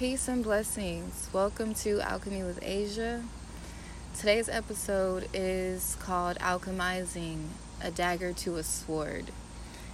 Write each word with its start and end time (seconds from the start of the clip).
Peace 0.00 0.28
and 0.28 0.42
blessings. 0.42 1.28
Welcome 1.30 1.74
to 1.74 2.00
Alchemy 2.00 2.42
with 2.42 2.58
Asia. 2.62 3.22
Today's 4.18 4.48
episode 4.48 5.28
is 5.34 5.94
called 6.00 6.38
Alchemizing 6.38 7.48
a 7.82 7.90
Dagger 7.90 8.32
to 8.32 8.56
a 8.56 8.62
Sword. 8.62 9.26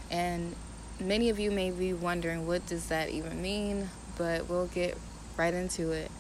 And 0.09 0.55
many 1.01 1.29
of 1.29 1.41
you 1.41 1.51
may 1.51 1.73
be 1.73 1.93
wondering 1.93 2.47
what 2.47 2.65
does 2.67 2.87
that 2.87 3.11
even 3.11 3.43
mean, 3.43 3.89
but 4.17 4.49
we'll 4.49 4.69
get 4.69 4.97
right 5.37 5.53
into 5.53 5.91
it. 5.91 6.13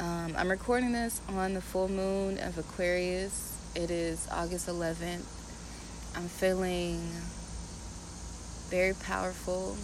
Um, 0.00 0.34
I'm 0.34 0.50
recording 0.50 0.92
this 0.92 1.20
on 1.28 1.52
the 1.52 1.60
full 1.60 1.90
moon 1.90 2.38
of 2.38 2.56
Aquarius. 2.56 3.54
It 3.74 3.90
is 3.90 4.26
August 4.32 4.66
11th. 4.66 5.26
I'm 6.16 6.26
feeling 6.26 7.02
very 8.70 8.94
powerful, 8.94 9.76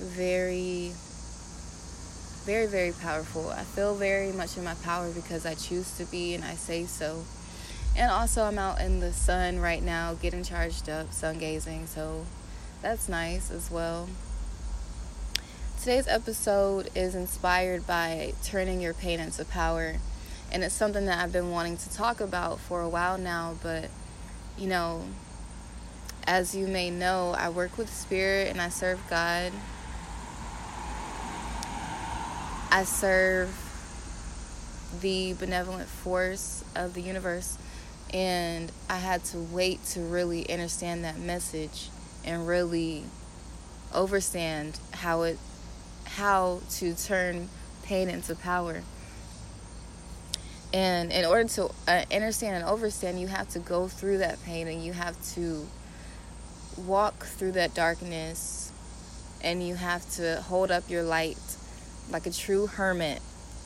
very 0.00 0.94
very, 2.48 2.66
very 2.66 2.92
powerful. 2.92 3.50
I 3.50 3.62
feel 3.62 3.94
very 3.94 4.32
much 4.32 4.56
in 4.56 4.64
my 4.64 4.72
power 4.76 5.10
because 5.10 5.44
I 5.44 5.52
choose 5.52 5.98
to 5.98 6.06
be 6.06 6.32
and 6.32 6.42
I 6.42 6.54
say 6.54 6.86
so. 6.86 7.24
And 7.94 8.10
also, 8.10 8.44
I'm 8.44 8.58
out 8.58 8.80
in 8.80 9.00
the 9.00 9.12
sun 9.12 9.58
right 9.58 9.82
now 9.82 10.14
getting 10.14 10.42
charged 10.42 10.88
up, 10.88 11.12
sun 11.12 11.36
gazing, 11.36 11.86
so 11.88 12.24
that's 12.80 13.06
nice 13.06 13.50
as 13.50 13.70
well. 13.70 14.08
Today's 15.78 16.08
episode 16.08 16.88
is 16.94 17.14
inspired 17.14 17.86
by 17.86 18.32
turning 18.42 18.80
your 18.80 18.94
pain 18.94 19.20
into 19.20 19.44
power. 19.44 19.96
And 20.50 20.64
it's 20.64 20.74
something 20.74 21.04
that 21.04 21.22
I've 21.22 21.32
been 21.32 21.50
wanting 21.50 21.76
to 21.76 21.92
talk 21.92 22.18
about 22.18 22.60
for 22.60 22.80
a 22.80 22.88
while 22.88 23.18
now, 23.18 23.56
but 23.62 23.90
you 24.56 24.68
know, 24.68 25.04
as 26.26 26.54
you 26.54 26.66
may 26.66 26.88
know, 26.88 27.34
I 27.36 27.50
work 27.50 27.76
with 27.76 27.92
spirit 27.92 28.48
and 28.48 28.58
I 28.58 28.70
serve 28.70 29.00
God 29.10 29.52
I 32.70 32.84
serve 32.84 33.48
the 35.00 35.32
benevolent 35.34 35.88
force 35.88 36.62
of 36.76 36.92
the 36.92 37.00
universe, 37.00 37.56
and 38.12 38.70
I 38.90 38.98
had 38.98 39.24
to 39.26 39.38
wait 39.38 39.82
to 39.86 40.00
really 40.00 40.50
understand 40.50 41.04
that 41.04 41.18
message 41.18 41.88
and 42.24 42.46
really 42.46 43.04
understand 43.94 44.78
how 44.92 45.22
it 45.22 45.38
how 46.04 46.60
to 46.70 46.94
turn 46.94 47.48
pain 47.84 48.08
into 48.10 48.34
power. 48.34 48.82
And 50.72 51.10
in 51.10 51.24
order 51.24 51.48
to 51.48 51.70
uh, 51.86 52.04
understand 52.12 52.56
and 52.56 52.64
understand, 52.64 53.18
you 53.18 53.28
have 53.28 53.48
to 53.50 53.58
go 53.58 53.88
through 53.88 54.18
that 54.18 54.42
pain 54.44 54.68
and 54.68 54.84
you 54.84 54.92
have 54.92 55.16
to 55.34 55.66
walk 56.76 57.24
through 57.24 57.52
that 57.52 57.74
darkness 57.74 58.70
and 59.42 59.66
you 59.66 59.76
have 59.76 60.08
to 60.16 60.42
hold 60.42 60.70
up 60.70 60.90
your 60.90 61.02
light 61.02 61.38
like 62.10 62.26
a 62.26 62.30
true 62.30 62.66
hermit, 62.66 63.20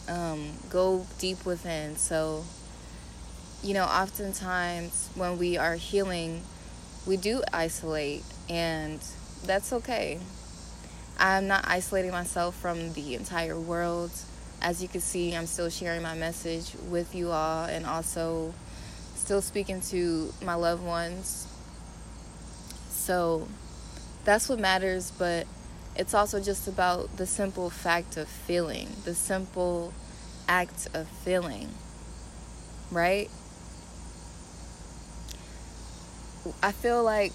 um, 0.09 0.53
go 0.71 1.07
deep 1.19 1.45
within. 1.45 1.97
So, 1.97 2.45
you 3.63 3.75
know, 3.75 3.85
oftentimes 3.85 5.11
when 5.15 5.39
we 5.39 5.57
are 5.57 5.77
healing, 5.77 6.43
we 7.07 7.17
do 7.17 7.43
isolate, 7.53 8.23
and 8.49 9.01
that's 9.45 9.73
okay. 9.73 10.19
I'm 11.19 11.47
not 11.47 11.65
isolating 11.67 12.11
myself 12.11 12.57
from 12.57 12.93
the 12.95 13.15
entire 13.15 13.59
world. 13.59 14.11
As 14.61 14.83
you 14.83 14.89
can 14.89 15.01
see, 15.01 15.35
I'm 15.35 15.47
still 15.47 15.69
sharing 15.71 16.03
my 16.03 16.15
message 16.15 16.73
with 16.89 17.15
you 17.15 17.31
all 17.31 17.65
and 17.65 17.85
also 17.85 18.55
still 19.15 19.43
speaking 19.43 19.81
to 19.81 20.33
my 20.43 20.55
loved 20.55 20.83
ones. 20.83 21.47
So 22.89 23.49
that's 24.25 24.49
what 24.49 24.59
matters, 24.59 25.13
but 25.19 25.47
it's 25.97 26.15
also 26.15 26.41
just 26.41 26.67
about 26.67 27.17
the 27.17 27.27
simple 27.27 27.71
fact 27.71 28.17
of 28.17 28.29
feeling, 28.29 28.89
the 29.05 29.15
simple 29.15 29.93
act 30.49 30.89
of 30.95 31.07
feeling, 31.09 31.69
right? 32.91 33.31
I 36.63 36.73
feel 36.73 37.05
like 37.05 37.33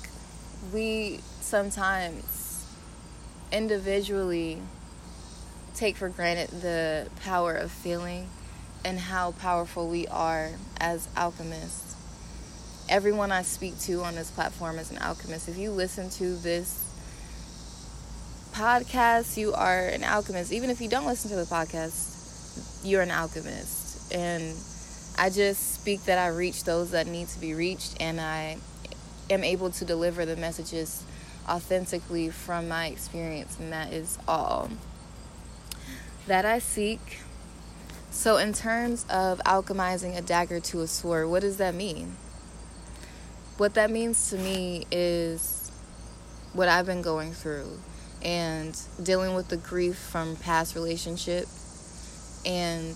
we 0.73 1.19
sometimes 1.39 2.65
individually 3.51 4.61
take 5.75 5.95
for 5.95 6.09
granted 6.09 6.61
the 6.61 7.07
power 7.21 7.53
of 7.53 7.71
feeling 7.71 8.29
and 8.83 8.99
how 8.99 9.31
powerful 9.31 9.87
we 9.87 10.07
are 10.07 10.51
as 10.79 11.07
alchemists. 11.15 11.95
Everyone 12.89 13.31
I 13.31 13.43
speak 13.43 13.79
to 13.81 14.01
on 14.01 14.15
this 14.15 14.31
platform 14.31 14.79
is 14.79 14.91
an 14.91 14.97
alchemist. 14.97 15.47
If 15.47 15.57
you 15.57 15.71
listen 15.71 16.09
to 16.11 16.35
this 16.35 16.86
podcast, 18.57 19.37
you 19.37 19.53
are 19.53 19.85
an 19.85 20.03
alchemist. 20.03 20.51
Even 20.51 20.71
if 20.71 20.81
you 20.81 20.89
don't 20.89 21.05
listen 21.05 21.29
to 21.29 21.35
the 21.35 21.43
podcast, 21.43 22.81
you're 22.83 23.03
an 23.03 23.11
alchemist. 23.11 24.11
And 24.11 24.55
I 25.15 25.29
just 25.29 25.75
speak 25.75 26.05
that 26.05 26.17
I 26.17 26.29
reach 26.29 26.63
those 26.63 26.89
that 26.89 27.05
need 27.05 27.27
to 27.29 27.39
be 27.39 27.53
reached, 27.53 28.01
and 28.01 28.19
I 28.19 28.57
am 29.29 29.43
able 29.43 29.69
to 29.69 29.85
deliver 29.85 30.25
the 30.25 30.35
messages 30.35 31.03
authentically 31.47 32.31
from 32.31 32.67
my 32.67 32.87
experience, 32.87 33.59
and 33.59 33.71
that 33.71 33.93
is 33.93 34.17
all 34.27 34.71
that 36.25 36.43
I 36.43 36.57
seek. 36.57 37.19
So, 38.09 38.37
in 38.37 38.53
terms 38.53 39.05
of 39.07 39.39
alchemizing 39.45 40.17
a 40.17 40.21
dagger 40.23 40.59
to 40.61 40.81
a 40.81 40.87
sword, 40.87 41.29
what 41.29 41.41
does 41.41 41.57
that 41.57 41.75
mean? 41.75 42.15
What 43.57 43.75
that 43.75 43.91
means 43.91 44.31
to 44.31 44.37
me 44.37 44.87
is 44.91 45.71
what 46.53 46.67
I've 46.67 46.87
been 46.87 47.03
going 47.03 47.33
through 47.33 47.77
and 48.23 48.79
dealing 49.01 49.35
with 49.35 49.49
the 49.49 49.57
grief 49.57 49.95
from 49.95 50.35
past 50.37 50.75
relationship 50.75 51.45
and 52.45 52.95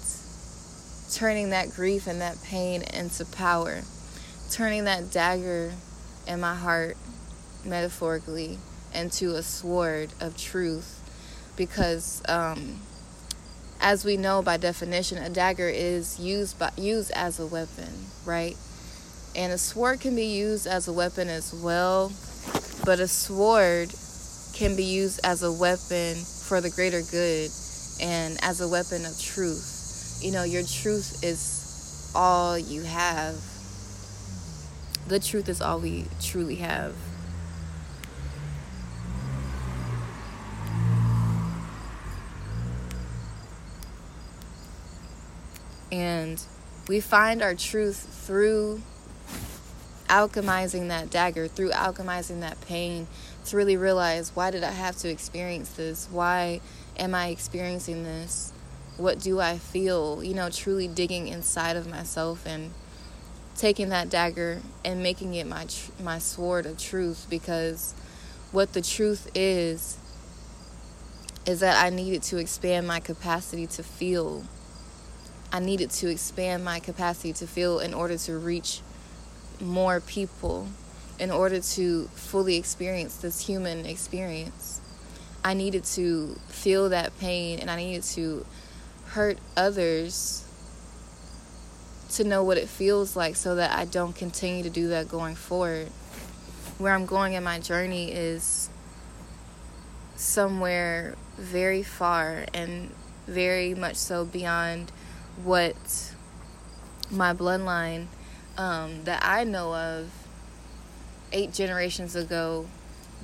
turning 1.13 1.49
that 1.49 1.69
grief 1.71 2.07
and 2.07 2.21
that 2.21 2.41
pain 2.43 2.81
into 2.93 3.25
power. 3.25 3.81
Turning 4.49 4.85
that 4.85 5.11
dagger 5.11 5.73
in 6.27 6.39
my 6.39 6.55
heart 6.55 6.97
metaphorically 7.65 8.57
into 8.93 9.35
a 9.35 9.43
sword 9.43 10.09
of 10.19 10.37
truth. 10.37 10.97
Because 11.55 12.21
um, 12.27 12.79
as 13.81 14.05
we 14.05 14.15
know 14.15 14.41
by 14.41 14.57
definition 14.57 15.17
a 15.17 15.29
dagger 15.29 15.67
is 15.67 16.19
used 16.19 16.57
by 16.59 16.71
used 16.77 17.11
as 17.11 17.39
a 17.39 17.45
weapon 17.45 17.89
right? 18.25 18.55
And 19.35 19.51
a 19.51 19.57
sword 19.57 20.01
can 20.01 20.15
be 20.15 20.25
used 20.25 20.67
as 20.67 20.87
a 20.87 20.93
weapon 20.93 21.29
as 21.29 21.53
well 21.53 22.11
but 22.85 22.99
a 22.99 23.07
sword 23.07 23.93
can 24.53 24.75
be 24.75 24.83
used 24.83 25.19
as 25.23 25.43
a 25.43 25.51
weapon 25.51 26.15
for 26.15 26.61
the 26.61 26.69
greater 26.69 27.01
good 27.01 27.49
and 28.01 28.37
as 28.43 28.61
a 28.61 28.67
weapon 28.67 29.05
of 29.05 29.19
truth. 29.19 30.19
You 30.21 30.31
know, 30.31 30.43
your 30.43 30.63
truth 30.63 31.23
is 31.23 32.11
all 32.15 32.57
you 32.57 32.83
have. 32.83 33.35
The 35.07 35.19
truth 35.19 35.49
is 35.49 35.61
all 35.61 35.79
we 35.79 36.05
truly 36.21 36.55
have. 36.55 36.95
And 45.91 46.41
we 46.87 46.99
find 46.99 47.41
our 47.41 47.53
truth 47.53 48.07
through 48.25 48.81
alchemizing 50.07 50.89
that 50.89 51.09
dagger, 51.09 51.47
through 51.47 51.71
alchemizing 51.71 52.41
that 52.41 52.59
pain, 52.61 53.07
to 53.45 53.57
really 53.57 53.77
realize 53.77 54.31
why 54.35 54.51
did 54.51 54.63
I 54.63 54.71
have 54.71 54.95
to 54.97 55.09
experience 55.09 55.71
this? 55.71 56.07
Why 56.11 56.61
am 56.97 57.15
I 57.15 57.27
experiencing 57.27 58.03
this? 58.03 58.53
What 58.97 59.19
do 59.19 59.39
I 59.39 59.57
feel? 59.57 60.23
You 60.23 60.33
know, 60.33 60.49
truly 60.49 60.87
digging 60.87 61.27
inside 61.27 61.75
of 61.75 61.87
myself 61.87 62.45
and 62.45 62.71
taking 63.55 63.89
that 63.89 64.09
dagger 64.09 64.61
and 64.83 65.03
making 65.03 65.33
it 65.35 65.47
my 65.47 65.65
tr- 65.65 65.91
my 66.01 66.19
sword 66.19 66.65
of 66.65 66.77
truth 66.77 67.27
because 67.29 67.93
what 68.51 68.73
the 68.73 68.81
truth 68.81 69.29
is 69.35 69.97
is 71.45 71.59
that 71.59 71.83
I 71.83 71.89
needed 71.89 72.21
to 72.23 72.37
expand 72.37 72.87
my 72.87 72.99
capacity 72.99 73.65
to 73.67 73.83
feel. 73.83 74.43
I 75.51 75.59
needed 75.59 75.89
to 75.91 76.07
expand 76.07 76.63
my 76.63 76.79
capacity 76.79 77.33
to 77.33 77.47
feel 77.47 77.79
in 77.79 77.93
order 77.93 78.17
to 78.17 78.37
reach 78.37 78.81
more 79.59 79.99
people 79.99 80.67
in 81.21 81.29
order 81.29 81.59
to 81.59 82.05
fully 82.15 82.55
experience 82.55 83.17
this 83.17 83.45
human 83.45 83.85
experience. 83.85 84.81
I 85.45 85.53
needed 85.53 85.83
to 85.95 86.35
feel 86.47 86.89
that 86.89 87.17
pain 87.19 87.59
and 87.59 87.69
I 87.69 87.75
needed 87.75 88.01
to 88.15 88.43
hurt 89.05 89.37
others 89.55 90.43
to 92.13 92.23
know 92.23 92.43
what 92.43 92.57
it 92.57 92.67
feels 92.67 93.15
like 93.15 93.35
so 93.35 93.55
that 93.55 93.71
I 93.77 93.85
don't 93.85 94.15
continue 94.15 94.63
to 94.63 94.69
do 94.71 94.87
that 94.89 95.07
going 95.09 95.35
forward. 95.35 95.89
Where 96.79 96.93
I'm 96.93 97.05
going 97.05 97.33
in 97.33 97.43
my 97.43 97.59
journey 97.59 98.11
is 98.11 98.71
somewhere 100.15 101.15
very 101.37 101.83
far 101.83 102.45
and 102.51 102.89
very 103.27 103.75
much 103.75 103.95
so 103.95 104.25
beyond 104.25 104.91
what 105.43 105.75
my 107.11 107.31
bloodline 107.33 108.07
um, 108.57 109.03
that 109.03 109.23
I 109.23 109.43
know 109.43 109.75
of 109.75 110.20
eight 111.31 111.53
generations 111.53 112.15
ago, 112.15 112.67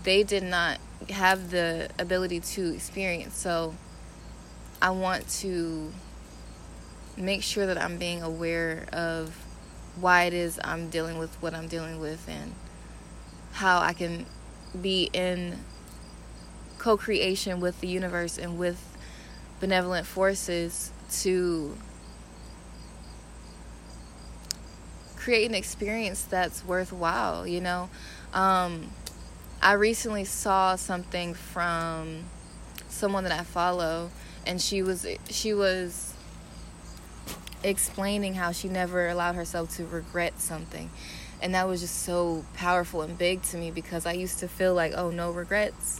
they 0.03 0.23
did 0.23 0.43
not 0.43 0.79
have 1.09 1.51
the 1.51 1.89
ability 1.99 2.39
to 2.39 2.73
experience. 2.73 3.35
So 3.35 3.75
I 4.81 4.91
want 4.91 5.27
to 5.41 5.91
make 7.15 7.43
sure 7.43 7.65
that 7.65 7.77
I'm 7.77 7.97
being 7.97 8.21
aware 8.21 8.85
of 8.93 9.35
why 9.99 10.25
it 10.25 10.33
is 10.33 10.59
I'm 10.63 10.89
dealing 10.89 11.17
with 11.17 11.35
what 11.41 11.53
I'm 11.53 11.67
dealing 11.67 11.99
with 11.99 12.27
and 12.29 12.53
how 13.53 13.79
I 13.79 13.93
can 13.93 14.27
be 14.79 15.09
in 15.13 15.57
co 16.77 16.97
creation 16.97 17.59
with 17.59 17.81
the 17.81 17.87
universe 17.87 18.37
and 18.37 18.59
with 18.59 18.95
benevolent 19.59 20.05
forces 20.05 20.91
to 21.21 21.75
create 25.27 25.49
an 25.49 25.55
experience 25.55 26.21
that's 26.21 26.63
worthwhile, 26.63 27.45
you 27.45 27.59
know? 27.59 27.89
Um, 28.33 28.89
I 29.61 29.73
recently 29.73 30.23
saw 30.23 30.77
something 30.77 31.33
from 31.33 32.23
someone 32.87 33.25
that 33.25 33.37
I 33.37 33.43
follow 33.43 34.09
and 34.45 34.61
she 34.61 34.81
was 34.81 35.05
she 35.29 35.53
was 35.53 36.13
explaining 37.61 38.35
how 38.35 38.53
she 38.53 38.69
never 38.69 39.09
allowed 39.09 39.35
herself 39.35 39.75
to 39.75 39.85
regret 39.85 40.39
something. 40.39 40.89
And 41.41 41.53
that 41.55 41.67
was 41.67 41.81
just 41.81 42.03
so 42.03 42.45
powerful 42.53 43.01
and 43.01 43.17
big 43.17 43.41
to 43.51 43.57
me 43.57 43.69
because 43.69 44.05
I 44.05 44.13
used 44.13 44.39
to 44.39 44.47
feel 44.47 44.73
like, 44.73 44.93
oh, 44.95 45.11
no 45.11 45.31
regrets. 45.31 45.99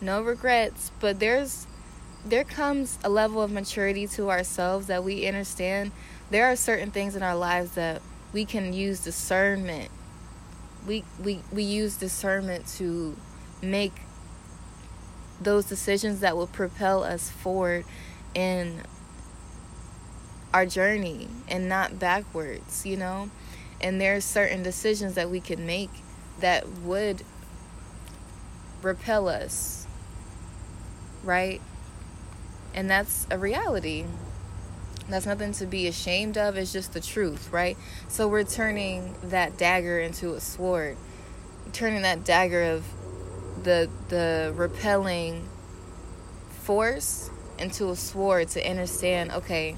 No 0.00 0.22
regrets, 0.22 0.90
but 0.98 1.20
there's 1.20 1.66
there 2.24 2.44
comes 2.44 2.98
a 3.04 3.10
level 3.10 3.42
of 3.42 3.50
maturity 3.52 4.06
to 4.06 4.30
ourselves 4.30 4.86
that 4.86 5.04
we 5.04 5.26
understand 5.26 5.92
there 6.30 6.46
are 6.46 6.56
certain 6.56 6.90
things 6.90 7.14
in 7.14 7.22
our 7.22 7.36
lives 7.36 7.72
that 7.72 8.00
we 8.32 8.44
can 8.44 8.72
use 8.72 9.00
discernment. 9.00 9.90
We 10.86 11.04
we 11.22 11.40
we 11.52 11.62
use 11.62 11.96
discernment 11.96 12.66
to 12.78 13.16
make 13.62 13.92
those 15.40 15.66
decisions 15.66 16.20
that 16.20 16.36
will 16.36 16.46
propel 16.46 17.02
us 17.02 17.30
forward 17.30 17.84
in 18.34 18.82
our 20.52 20.66
journey 20.66 21.28
and 21.48 21.68
not 21.68 21.98
backwards, 21.98 22.86
you 22.86 22.96
know? 22.96 23.30
And 23.80 24.00
there's 24.00 24.24
certain 24.24 24.62
decisions 24.62 25.14
that 25.14 25.28
we 25.28 25.40
can 25.40 25.66
make 25.66 25.90
that 26.40 26.66
would 26.82 27.22
repel 28.82 29.28
us, 29.28 29.86
right? 31.22 31.60
And 32.74 32.90
that's 32.90 33.26
a 33.30 33.38
reality. 33.38 34.06
That's 35.08 35.26
nothing 35.26 35.52
to 35.52 35.66
be 35.66 35.86
ashamed 35.86 36.36
of, 36.36 36.56
it's 36.56 36.72
just 36.72 36.92
the 36.92 37.00
truth, 37.00 37.52
right? 37.52 37.76
So 38.08 38.26
we're 38.26 38.44
turning 38.44 39.14
that 39.22 39.56
dagger 39.56 40.00
into 40.00 40.34
a 40.34 40.40
sword, 40.40 40.96
turning 41.72 42.02
that 42.02 42.24
dagger 42.24 42.62
of 42.62 42.84
the 43.62 43.88
the 44.08 44.52
repelling 44.54 45.48
force 46.48 47.30
into 47.58 47.88
a 47.90 47.96
sword 47.96 48.48
to 48.48 48.68
understand 48.68 49.30
okay 49.32 49.76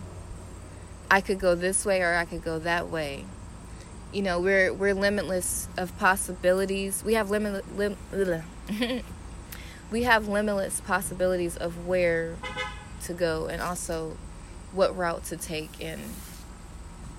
i 1.10 1.20
could 1.20 1.38
go 1.38 1.54
this 1.54 1.84
way 1.84 2.02
or 2.02 2.14
i 2.14 2.24
could 2.24 2.42
go 2.42 2.58
that 2.58 2.88
way 2.88 3.24
you 4.12 4.22
know 4.22 4.40
we're 4.40 4.72
we're 4.72 4.94
limitless 4.94 5.69
of 5.76 5.96
possibilities 5.98 7.04
we 7.04 7.14
have 7.14 7.31
limit 7.31 7.64
lim, 7.76 7.96
we 9.90 10.02
have 10.02 10.28
limitless 10.28 10.81
possibilities 10.81 11.56
of 11.56 11.86
where 11.86 12.36
to 13.02 13.12
go 13.12 13.46
and 13.46 13.62
also 13.62 14.16
what 14.73 14.97
route 14.97 15.25
to 15.25 15.37
take 15.37 15.82
and 15.82 16.00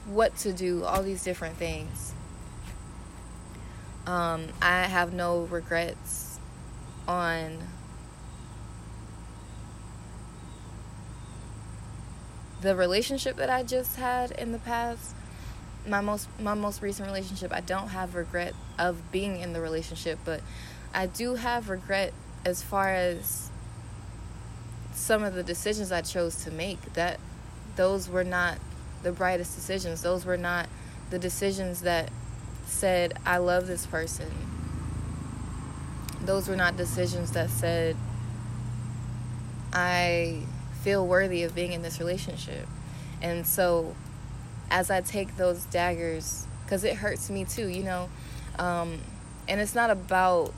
what 0.05 0.35
to 0.37 0.53
do 0.53 0.83
all 0.83 1.03
these 1.03 1.23
different 1.23 1.57
things. 1.57 2.13
Um, 4.07 4.47
i 4.61 4.83
have 4.83 5.13
no 5.13 5.41
regrets 5.41 6.39
on 7.07 7.59
the 12.61 12.75
relationship 12.75 13.37
that 13.37 13.49
I 13.49 13.63
just 13.63 13.95
had 13.95 14.31
in 14.31 14.51
the 14.51 14.59
past. 14.59 15.15
My 15.87 16.01
most 16.01 16.27
my 16.39 16.53
most 16.53 16.81
recent 16.81 17.07
relationship 17.07 17.53
I 17.53 17.61
don't 17.61 17.89
have 17.89 18.15
regret 18.15 18.53
of 18.77 19.11
being 19.11 19.39
in 19.39 19.53
the 19.53 19.61
relationship 19.61 20.19
but 20.25 20.41
I 20.93 21.05
do 21.05 21.35
have 21.35 21.69
regret 21.69 22.13
as 22.45 22.61
far 22.61 22.89
as 22.89 23.49
some 24.91 25.23
of 25.23 25.33
the 25.35 25.43
decisions 25.43 25.91
I 25.91 26.01
chose 26.01 26.43
to 26.43 26.51
make 26.51 26.93
that 26.93 27.19
those 27.75 28.09
were 28.09 28.23
not 28.23 28.57
the 29.03 29.11
brightest 29.11 29.55
decisions 29.55 30.01
those 30.01 30.25
were 30.25 30.37
not 30.37 30.67
the 31.09 31.19
decisions 31.19 31.81
that 31.81 32.11
said 32.65 33.13
I 33.25 33.37
love 33.37 33.67
this 33.67 33.85
person 33.85 34.31
those 36.21 36.47
were 36.47 36.55
not 36.55 36.77
decisions 36.77 37.31
that 37.31 37.49
said, 37.49 37.95
I 39.71 40.43
feel 40.81 41.05
worthy 41.05 41.43
of 41.43 41.55
being 41.55 41.73
in 41.73 41.81
this 41.81 41.99
relationship. 41.99 42.67
And 43.21 43.45
so, 43.45 43.95
as 44.69 44.91
I 44.91 45.01
take 45.01 45.37
those 45.37 45.65
daggers, 45.65 46.45
because 46.63 46.83
it 46.83 46.97
hurts 46.97 47.29
me 47.29 47.45
too, 47.45 47.67
you 47.67 47.83
know, 47.83 48.09
um, 48.57 48.99
and 49.47 49.59
it's 49.59 49.75
not 49.75 49.89
about, 49.89 50.53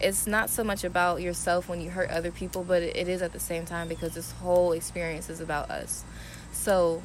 it's 0.00 0.26
not 0.26 0.50
so 0.50 0.64
much 0.64 0.84
about 0.84 1.20
yourself 1.20 1.68
when 1.68 1.80
you 1.80 1.90
hurt 1.90 2.10
other 2.10 2.30
people, 2.30 2.64
but 2.64 2.82
it, 2.82 3.08
is 3.08 3.22
at 3.22 3.32
the 3.32 3.40
same 3.40 3.64
time 3.66 3.88
because 3.88 4.14
this 4.14 4.32
whole 4.32 4.72
experience 4.72 5.28
is 5.28 5.40
about 5.40 5.70
us. 5.70 6.04
So, 6.52 7.02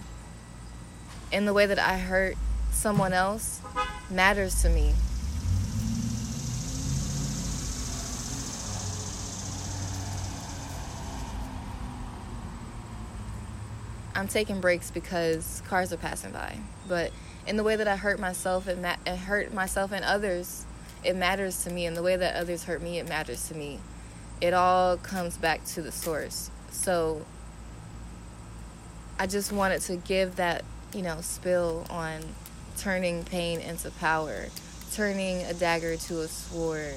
in 1.31 1.45
the 1.45 1.53
way 1.53 1.65
that 1.65 1.79
I 1.79 1.97
hurt 1.97 2.35
someone 2.71 3.13
else 3.13 3.61
matters 4.09 4.61
to 4.61 4.69
me 4.69 4.93
I'm 14.15 14.29
taking 14.29 14.61
breaks 14.61 14.91
because 14.91 15.61
cars 15.67 15.91
are 15.91 15.97
passing 15.97 16.31
by. 16.31 16.57
But 16.87 17.11
in 17.45 17.57
the 17.57 17.63
way 17.63 17.75
that 17.75 17.87
I 17.87 17.97
hurt 17.97 18.17
myself, 18.17 18.67
it, 18.67 18.79
ma- 18.79 18.95
hurt 19.13 19.53
myself 19.53 19.91
and 19.91 20.05
others. 20.05 20.65
It 21.05 21.15
matters 21.15 21.63
to 21.63 21.69
me, 21.69 21.85
and 21.85 21.95
the 21.95 22.01
way 22.01 22.15
that 22.15 22.35
others 22.35 22.63
hurt 22.63 22.81
me, 22.81 22.99
it 22.99 23.07
matters 23.07 23.47
to 23.49 23.55
me. 23.55 23.79
It 24.41 24.53
all 24.53 24.97
comes 24.97 25.37
back 25.37 25.63
to 25.65 25.81
the 25.81 25.91
source. 25.91 26.49
So 26.71 27.25
I 29.19 29.27
just 29.27 29.51
wanted 29.51 29.81
to 29.81 29.97
give 29.97 30.37
that, 30.37 30.65
you 30.93 31.01
know, 31.01 31.21
spill 31.21 31.85
on 31.89 32.21
turning 32.77 33.23
pain 33.23 33.59
into 33.59 33.91
power, 33.91 34.47
turning 34.93 35.43
a 35.43 35.53
dagger 35.53 35.95
to 35.95 36.21
a 36.21 36.27
sword, 36.27 36.95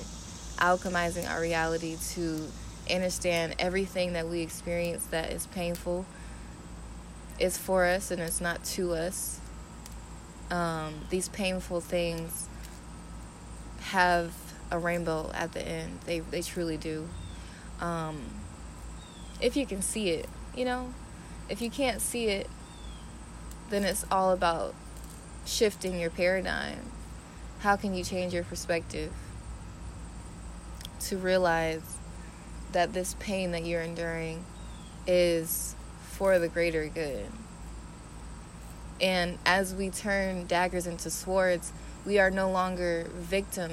alchemizing 0.57 1.31
our 1.31 1.41
reality 1.41 1.97
to 2.15 2.49
understand 2.91 3.55
everything 3.59 4.15
that 4.15 4.27
we 4.27 4.41
experience 4.41 5.05
that 5.07 5.31
is 5.31 5.47
painful 5.49 6.07
is 7.39 7.57
for 7.57 7.85
us 7.85 8.11
and 8.11 8.21
it's 8.21 8.41
not 8.41 8.65
to 8.65 8.95
us. 8.95 9.39
Um, 10.51 10.95
these 11.11 11.29
painful 11.29 11.81
things 11.81 12.49
have 13.81 14.33
a 14.71 14.79
rainbow 14.79 15.31
at 15.35 15.53
the 15.53 15.67
end. 15.67 16.01
They 16.07 16.21
they 16.21 16.43
truly 16.43 16.77
do. 16.77 17.09
Um, 17.81 18.23
if 19.41 19.57
you 19.57 19.67
can 19.67 19.83
see 19.83 20.11
it, 20.11 20.29
you 20.55 20.65
know, 20.65 20.93
if 21.49 21.63
you 21.63 21.71
can't 21.71 22.01
see 22.01 22.27
it, 22.27 22.49
then 23.71 23.85
it's 23.85 24.05
all 24.11 24.33
about 24.33 24.75
shifting 25.47 25.99
your 25.99 26.11
paradigm. 26.11 26.81
How 27.61 27.77
can 27.77 27.95
you 27.95 28.05
change 28.05 28.35
your 28.35 28.45
perspective 28.45 29.13
to 31.01 31.17
realize 31.17 31.99
that 32.73 32.93
this 32.93 33.15
pain 33.19 33.53
that 33.53 33.65
you're 33.65 33.81
enduring 33.81 34.45
is 35.07 35.75
for 36.03 36.39
the 36.39 36.49
greater 36.49 36.87
good. 36.89 37.27
And 39.01 39.39
as 39.47 39.75
we 39.75 39.91
turn 39.91 40.47
daggers 40.47 40.87
into 40.87 41.11
swords, 41.11 41.73
we 42.09 42.19
are 42.19 42.31
no 42.31 42.51
longer 42.51 43.07
victim 43.15 43.71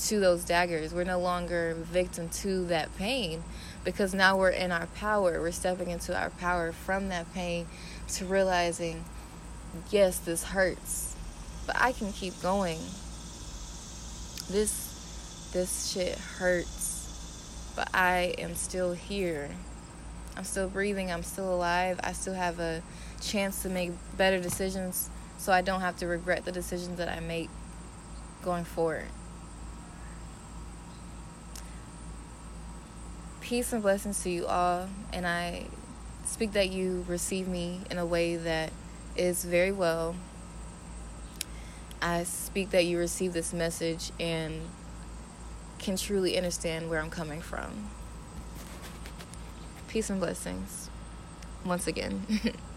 to 0.00 0.18
those 0.18 0.42
daggers. 0.42 0.94
We're 0.94 1.04
no 1.04 1.20
longer 1.20 1.74
victim 1.74 2.30
to 2.40 2.64
that 2.68 2.96
pain 2.96 3.44
because 3.84 4.14
now 4.14 4.38
we're 4.38 4.48
in 4.48 4.72
our 4.72 4.86
power. 4.86 5.38
We're 5.38 5.50
stepping 5.50 5.90
into 5.90 6.18
our 6.18 6.30
power 6.30 6.72
from 6.72 7.10
that 7.10 7.30
pain 7.34 7.66
to 8.14 8.24
realizing, 8.24 9.04
yes, 9.90 10.18
this 10.18 10.44
hurts, 10.44 11.14
but 11.66 11.76
I 11.78 11.92
can 11.92 12.10
keep 12.10 12.40
going. 12.40 12.78
This 14.48 15.50
this 15.52 15.92
shit 15.92 16.16
hurts, 16.16 17.72
but 17.76 17.90
I 17.92 18.34
am 18.38 18.54
still 18.54 18.94
here. 18.94 19.50
I'm 20.38 20.44
still 20.44 20.70
breathing, 20.70 21.12
I'm 21.12 21.22
still 21.22 21.52
alive, 21.52 22.00
I 22.02 22.12
still 22.12 22.34
have 22.34 22.60
a 22.60 22.82
chance 23.20 23.62
to 23.62 23.68
make 23.68 23.90
better 24.16 24.40
decisions 24.40 25.10
so 25.38 25.52
I 25.52 25.62
don't 25.62 25.80
have 25.80 25.96
to 25.98 26.06
regret 26.06 26.44
the 26.44 26.52
decisions 26.52 26.98
that 26.98 27.08
I 27.08 27.20
make 27.20 27.48
going 28.48 28.64
forward. 28.64 29.04
Peace 33.42 33.74
and 33.74 33.82
blessings 33.82 34.22
to 34.22 34.30
you 34.30 34.46
all, 34.46 34.88
and 35.12 35.26
I 35.26 35.66
speak 36.24 36.52
that 36.52 36.70
you 36.70 37.04
receive 37.06 37.46
me 37.46 37.82
in 37.90 37.98
a 37.98 38.06
way 38.06 38.36
that 38.36 38.72
is 39.16 39.44
very 39.44 39.70
well. 39.70 40.14
I 42.00 42.24
speak 42.24 42.70
that 42.70 42.86
you 42.86 42.96
receive 42.98 43.34
this 43.34 43.52
message 43.52 44.12
and 44.18 44.62
can 45.78 45.98
truly 45.98 46.38
understand 46.38 46.88
where 46.88 47.00
I'm 47.00 47.10
coming 47.10 47.42
from. 47.42 47.90
Peace 49.88 50.08
and 50.08 50.18
blessings. 50.18 50.88
once 51.66 51.86
again. 51.86 52.24